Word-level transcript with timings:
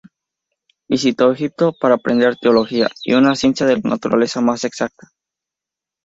Visitó 0.89 1.31
Egipto 1.31 1.73
para 1.79 1.93
aprender 1.93 2.35
teología 2.35 2.89
y 3.03 3.13
una 3.13 3.35
ciencia 3.35 3.67
de 3.67 3.75
la 3.75 3.81
naturaleza 3.83 4.41
más 4.41 4.63
exacta. 4.63 5.11